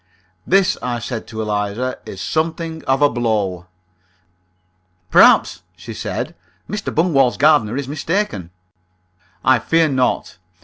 [0.47, 3.67] "This," I said to Eliza, "is something of a blow."
[5.11, 6.33] "Perhaps," she said,
[6.67, 6.91] "Mr.
[6.91, 8.49] Bungwall's gardener is mistaken."
[9.45, 10.39] "I fear not.